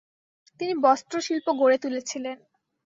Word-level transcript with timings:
তিনি 0.59 0.73
বস্ত্রশিল্প 0.85 1.47
গড়ে 1.61 1.77
তুলেছিলেন। 1.77 2.37